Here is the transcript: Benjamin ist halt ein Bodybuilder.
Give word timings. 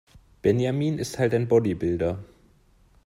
Benjamin 0.41 0.97
ist 0.97 1.19
halt 1.19 1.31
ein 1.35 1.47
Bodybuilder. 1.47 2.17